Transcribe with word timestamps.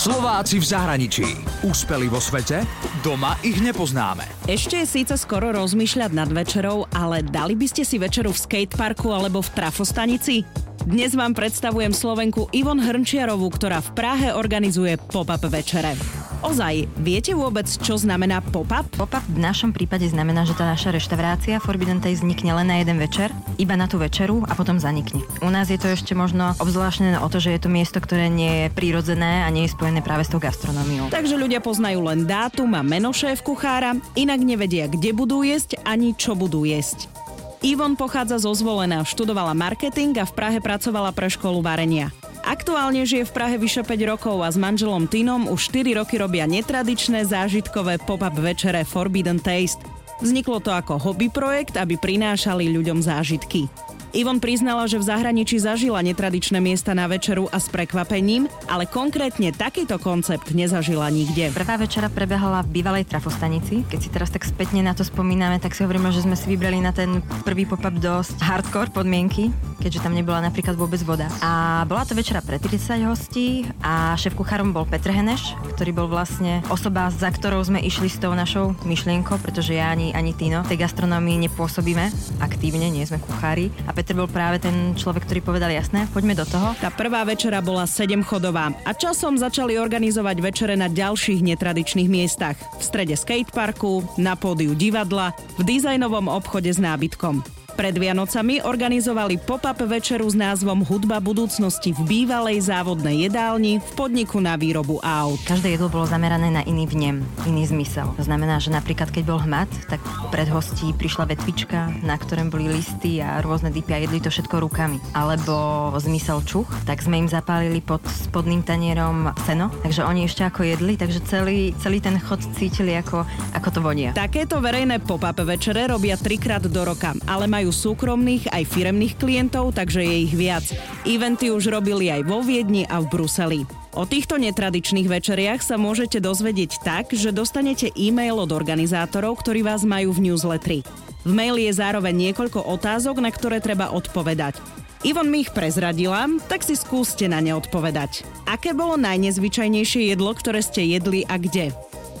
Slováci 0.00 0.56
v 0.56 0.64
zahraničí. 0.64 1.28
Úspeli 1.60 2.08
vo 2.08 2.16
svete? 2.16 2.64
Doma 3.04 3.36
ich 3.44 3.60
nepoznáme. 3.60 4.24
Ešte 4.48 4.80
je 4.80 4.88
síce 4.88 5.12
skoro 5.20 5.52
rozmýšľať 5.52 6.16
nad 6.16 6.32
večerou, 6.32 6.88
ale 6.88 7.20
dali 7.20 7.52
by 7.52 7.68
ste 7.68 7.84
si 7.84 8.00
večeru 8.00 8.32
v 8.32 8.40
skateparku 8.40 9.12
alebo 9.12 9.44
v 9.44 9.52
trafostanici? 9.52 10.48
Dnes 10.88 11.12
vám 11.12 11.36
predstavujem 11.36 11.92
Slovenku 11.92 12.48
Ivon 12.48 12.80
Hrnčiarovú, 12.80 13.52
ktorá 13.52 13.84
v 13.84 13.92
Prahe 13.92 14.28
organizuje 14.32 14.96
pop-up 14.96 15.44
večere. 15.52 15.92
Ozaj, 16.40 16.88
viete 16.96 17.36
vôbec, 17.36 17.68
čo 17.68 18.00
znamená 18.00 18.40
pop-up? 18.40 18.88
Pop-up 18.96 19.20
v 19.28 19.44
našom 19.44 19.76
prípade 19.76 20.08
znamená, 20.08 20.48
že 20.48 20.56
tá 20.56 20.64
naša 20.64 20.88
reštaurácia 20.88 21.60
Forbidden 21.60 22.00
Taste 22.00 22.24
vznikne 22.24 22.56
len 22.56 22.72
na 22.72 22.80
jeden 22.80 22.96
večer, 22.96 23.28
iba 23.60 23.76
na 23.76 23.84
tú 23.84 24.00
večeru 24.00 24.48
a 24.48 24.56
potom 24.56 24.80
zanikne. 24.80 25.20
U 25.44 25.52
nás 25.52 25.68
je 25.68 25.76
to 25.76 25.92
ešte 25.92 26.16
možno 26.16 26.56
obzvláštne 26.56 27.20
o 27.20 27.28
to, 27.28 27.44
že 27.44 27.52
je 27.52 27.60
to 27.60 27.68
miesto, 27.68 28.00
ktoré 28.00 28.32
nie 28.32 28.64
je 28.64 28.66
prírodzené 28.72 29.44
a 29.44 29.52
nie 29.52 29.68
je 29.68 29.76
spojené 29.76 30.00
práve 30.00 30.24
s 30.24 30.32
tou 30.32 30.40
gastronómiou. 30.40 31.12
Takže 31.12 31.36
ľudia 31.36 31.60
poznajú 31.60 32.00
len 32.08 32.24
dátum 32.24 32.72
a 32.72 32.80
meno 32.80 33.12
šéf 33.12 33.44
kuchára, 33.44 34.00
inak 34.16 34.40
nevedia, 34.40 34.88
kde 34.88 35.12
budú 35.12 35.44
jesť 35.44 35.76
ani 35.84 36.16
čo 36.16 36.32
budú 36.32 36.64
jesť. 36.64 37.12
Ivon 37.60 37.92
pochádza 37.92 38.40
zo 38.40 38.56
zvolená, 38.56 39.04
študovala 39.04 39.52
marketing 39.52 40.16
a 40.16 40.24
v 40.24 40.32
Prahe 40.32 40.64
pracovala 40.64 41.12
pre 41.12 41.28
školu 41.28 41.60
varenia. 41.60 42.08
Aktuálne 42.50 43.06
žije 43.06 43.30
v 43.30 43.34
Prahe 43.38 43.56
vyše 43.62 43.86
5 43.86 44.10
rokov 44.10 44.42
a 44.42 44.50
s 44.50 44.58
manželom 44.58 45.06
Tinom 45.06 45.46
už 45.46 45.70
4 45.70 46.02
roky 46.02 46.18
robia 46.18 46.50
netradičné 46.50 47.22
zážitkové 47.22 48.02
pop-up 48.02 48.34
večere 48.34 48.82
Forbidden 48.82 49.38
Taste. 49.38 49.78
Vzniklo 50.18 50.58
to 50.58 50.74
ako 50.74 50.98
hobby 50.98 51.30
projekt, 51.30 51.78
aby 51.78 51.94
prinášali 51.94 52.74
ľuďom 52.74 53.06
zážitky. 53.06 53.70
Ivon 54.10 54.42
priznala, 54.42 54.90
že 54.90 54.98
v 54.98 55.06
zahraničí 55.06 55.62
zažila 55.62 56.02
netradičné 56.02 56.58
miesta 56.58 56.98
na 56.98 57.06
večeru 57.06 57.46
a 57.46 57.62
s 57.62 57.70
prekvapením, 57.70 58.50
ale 58.66 58.82
konkrétne 58.82 59.54
takýto 59.54 60.02
koncept 60.02 60.50
nezažila 60.50 61.06
nikde. 61.14 61.54
Prvá 61.54 61.78
večera 61.78 62.10
prebehala 62.10 62.66
v 62.66 62.82
bývalej 62.82 63.06
trafostanici. 63.06 63.86
Keď 63.86 63.98
si 64.02 64.10
teraz 64.10 64.34
tak 64.34 64.42
spätne 64.42 64.82
na 64.82 64.98
to 64.98 65.06
spomíname, 65.06 65.62
tak 65.62 65.78
si 65.78 65.86
hovoríme, 65.86 66.10
že 66.10 66.26
sme 66.26 66.34
si 66.34 66.50
vybrali 66.50 66.82
na 66.82 66.90
ten 66.90 67.22
prvý 67.46 67.70
pop-up 67.70 67.94
dosť 68.02 68.42
hardcore 68.42 68.90
podmienky, 68.90 69.54
keďže 69.78 70.02
tam 70.02 70.18
nebola 70.18 70.42
napríklad 70.42 70.74
vôbec 70.74 70.98
voda. 71.06 71.30
A 71.38 71.86
bola 71.86 72.02
to 72.02 72.18
večera 72.18 72.42
pre 72.42 72.58
30 72.58 73.06
hostí 73.06 73.62
a 73.78 74.18
šéf 74.18 74.34
kuchárom 74.34 74.74
bol 74.74 74.90
Petr 74.90 75.14
Heneš, 75.14 75.54
ktorý 75.78 75.94
bol 75.94 76.10
vlastne 76.10 76.66
osoba, 76.66 77.14
za 77.14 77.30
ktorou 77.30 77.62
sme 77.62 77.78
išli 77.78 78.10
s 78.10 78.18
tou 78.18 78.34
našou 78.34 78.74
myšlienkou, 78.82 79.38
pretože 79.38 79.78
ja 79.78 79.94
ani, 79.94 80.10
ani 80.18 80.34
Tino 80.34 80.66
tej 80.66 80.82
gastronómii 80.82 81.46
nepôsobíme 81.46 82.10
aktívne, 82.42 82.90
nie 82.90 83.06
sme 83.06 83.22
kuchári. 83.22 83.70
A 83.86 83.99
Peter 84.00 84.16
bol 84.16 84.32
práve 84.32 84.56
ten 84.64 84.96
človek, 84.96 85.28
ktorý 85.28 85.44
povedal 85.44 85.68
jasné, 85.76 86.08
poďme 86.08 86.32
do 86.32 86.48
toho. 86.48 86.72
Tá 86.80 86.88
prvá 86.88 87.20
večera 87.20 87.60
bola 87.60 87.84
7 87.84 88.24
chodová 88.24 88.72
a 88.88 88.96
časom 88.96 89.36
začali 89.36 89.76
organizovať 89.76 90.40
večere 90.40 90.72
na 90.72 90.88
ďalších 90.88 91.44
netradičných 91.44 92.08
miestach. 92.08 92.56
V 92.56 92.80
strede 92.80 93.12
skateparku, 93.12 94.16
na 94.16 94.40
pódiu 94.40 94.72
divadla, 94.72 95.36
v 95.60 95.76
dizajnovom 95.76 96.32
obchode 96.32 96.72
s 96.72 96.80
nábytkom. 96.80 97.59
Pred 97.80 97.96
Vianocami 97.96 98.60
organizovali 98.60 99.40
pop-up 99.40 99.80
večeru 99.88 100.28
s 100.28 100.36
názvom 100.36 100.84
Hudba 100.84 101.16
budúcnosti 101.16 101.96
v 101.96 102.04
bývalej 102.04 102.68
závodnej 102.68 103.24
jedálni 103.24 103.80
v 103.80 103.90
podniku 103.96 104.36
na 104.36 104.60
výrobu 104.60 105.00
aut. 105.00 105.40
Každé 105.48 105.80
jedlo 105.80 105.88
bolo 105.88 106.04
zamerané 106.04 106.52
na 106.52 106.60
iný 106.68 106.84
vnem, 106.84 107.24
iný 107.48 107.64
zmysel. 107.72 108.12
To 108.20 108.24
znamená, 108.28 108.60
že 108.60 108.68
napríklad 108.68 109.08
keď 109.08 109.24
bol 109.24 109.40
hmat, 109.40 109.72
tak 109.88 109.96
pred 110.28 110.44
hostí 110.52 110.92
prišla 110.92 111.32
vetvička, 111.32 111.88
na 112.04 112.20
ktorom 112.20 112.52
boli 112.52 112.68
listy 112.68 113.24
a 113.24 113.40
rôzne 113.40 113.72
dipy 113.72 113.96
a 113.96 114.04
jedli 114.04 114.20
to 114.20 114.28
všetko 114.28 114.60
rukami. 114.60 115.00
Alebo 115.16 115.88
zmysel 115.96 116.44
čuch, 116.44 116.68
tak 116.84 117.00
sme 117.00 117.24
im 117.24 117.32
zapálili 117.32 117.80
pod 117.80 118.04
spodným 118.04 118.60
tanierom 118.60 119.32
seno, 119.48 119.72
takže 119.80 120.04
oni 120.04 120.28
ešte 120.28 120.44
ako 120.44 120.68
jedli, 120.68 121.00
takže 121.00 121.24
celý, 121.24 121.72
celý 121.80 122.04
ten 122.04 122.20
chod 122.20 122.44
cítili 122.60 122.92
ako, 123.00 123.24
ako 123.56 123.68
to 123.72 123.80
vonia. 123.80 124.12
Takéto 124.12 124.60
verejné 124.60 125.00
pop-up 125.00 125.40
večere 125.48 125.88
robia 125.88 126.20
trikrát 126.20 126.60
do 126.60 126.84
roka, 126.84 127.16
ale 127.24 127.48
súkromných 127.72 128.50
aj 128.50 128.68
firemných 128.68 129.16
klientov, 129.16 129.74
takže 129.74 130.04
je 130.04 130.16
ich 130.28 130.34
viac. 130.34 130.66
Eventy 131.08 131.50
už 131.54 131.70
robili 131.70 132.12
aj 132.12 132.26
vo 132.26 132.44
Viedni 132.44 132.84
a 132.86 133.00
v 133.02 133.08
Bruseli. 133.08 133.62
O 133.94 134.06
týchto 134.06 134.38
netradičných 134.38 135.10
večeriach 135.10 135.62
sa 135.62 135.74
môžete 135.74 136.22
dozvedieť 136.22 136.82
tak, 136.86 137.10
že 137.10 137.34
dostanete 137.34 137.90
e-mail 137.98 138.38
od 138.38 138.54
organizátorov, 138.54 139.42
ktorí 139.42 139.66
vás 139.66 139.82
majú 139.82 140.14
v 140.14 140.30
newsletteri. 140.30 140.86
V 141.26 141.32
maili 141.34 141.66
je 141.66 141.74
zároveň 141.74 142.30
niekoľko 142.30 142.70
otázok, 142.70 143.18
na 143.18 143.34
ktoré 143.34 143.58
treba 143.58 143.90
odpovedať. 143.90 144.62
Ivon 145.00 145.32
mi 145.32 145.42
ich 145.42 145.50
prezradila, 145.50 146.28
tak 146.44 146.60
si 146.60 146.76
skúste 146.76 147.24
na 147.24 147.40
ne 147.40 147.56
odpovedať. 147.56 148.22
Aké 148.44 148.76
bolo 148.76 149.00
najnezvyčajnejšie 149.00 150.12
jedlo, 150.12 150.36
ktoré 150.36 150.60
ste 150.60 150.84
jedli 150.84 151.24
a 151.24 151.40
kde? 151.40 151.72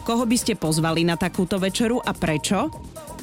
Koho 0.08 0.24
by 0.24 0.36
ste 0.40 0.56
pozvali 0.56 1.04
na 1.04 1.20
takúto 1.20 1.60
večeru 1.60 2.00
a 2.00 2.16
prečo? 2.16 2.72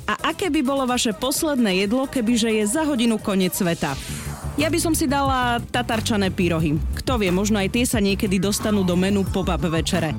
A 0.08 0.32
aké 0.32 0.48
by 0.48 0.64
bolo 0.64 0.88
vaše 0.88 1.12
posledné 1.12 1.84
jedlo, 1.84 2.08
kebyže 2.08 2.48
je 2.48 2.64
za 2.64 2.88
hodinu 2.88 3.20
koniec 3.20 3.52
sveta? 3.52 3.92
Ja 4.58 4.72
by 4.72 4.80
som 4.80 4.96
si 4.96 5.06
dala 5.06 5.60
tatarčané 5.60 6.32
pyrohy. 6.34 6.80
Kto 6.98 7.20
vie, 7.20 7.30
možno 7.30 7.60
aj 7.60 7.76
tie 7.76 7.86
sa 7.86 8.00
niekedy 8.02 8.42
dostanú 8.42 8.82
do 8.88 8.96
menu 8.96 9.22
pop-up 9.28 9.62
večere. 9.68 10.16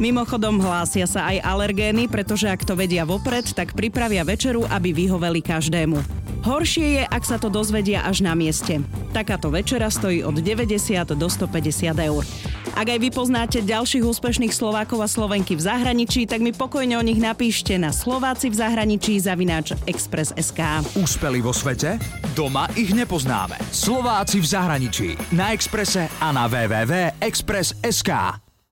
Mimochodom 0.00 0.62
hlásia 0.62 1.04
sa 1.04 1.28
aj 1.28 1.44
alergény, 1.44 2.08
pretože 2.08 2.48
ak 2.48 2.64
to 2.64 2.78
vedia 2.78 3.04
vopred, 3.04 3.44
tak 3.52 3.76
pripravia 3.76 4.24
večeru, 4.24 4.64
aby 4.70 4.94
vyhoveli 4.94 5.44
každému. 5.44 6.21
Horšie 6.42 6.86
je, 6.98 7.02
ak 7.06 7.22
sa 7.22 7.38
to 7.38 7.46
dozvedia 7.46 8.02
až 8.02 8.26
na 8.26 8.34
mieste. 8.34 8.82
Takáto 9.14 9.46
večera 9.54 9.86
stojí 9.86 10.26
od 10.26 10.34
90 10.34 10.74
do 11.14 11.26
150 11.30 11.94
eur. 11.94 12.26
Ak 12.74 12.88
aj 12.90 12.98
vy 12.98 13.14
poznáte 13.14 13.62
ďalších 13.62 14.02
úspešných 14.02 14.50
Slovákov 14.50 15.06
a 15.06 15.08
Slovenky 15.08 15.54
v 15.54 15.62
zahraničí, 15.62 16.26
tak 16.26 16.42
mi 16.42 16.50
pokojne 16.50 16.98
o 16.98 17.04
nich 17.04 17.22
napíšte 17.22 17.78
na 17.78 17.94
Slováci 17.94 18.50
v 18.50 18.58
zahraničí 18.58 19.22
zavináč 19.22 19.78
Express.sk. 19.86 20.82
Úspeli 20.98 21.38
vo 21.38 21.54
svete? 21.54 22.02
Doma 22.34 22.66
ich 22.74 22.90
nepoznáme. 22.90 23.62
Slováci 23.70 24.42
v 24.42 24.46
zahraničí. 24.50 25.08
Na 25.36 25.54
Exprese 25.54 26.10
a 26.18 26.34
na 26.34 26.50
www.express.sk. 26.50 28.41